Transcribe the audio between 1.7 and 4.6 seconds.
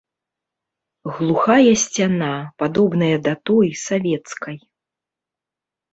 сцяна, падобная да той, савецкай.